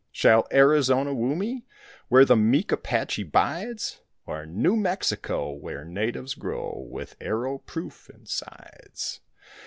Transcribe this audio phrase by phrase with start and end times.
[0.11, 1.67] Shall Arizona woo me
[2.07, 4.01] Where the meek Apache bides?
[4.25, 9.21] Or New Mexico where natives grow With arrow proof insides?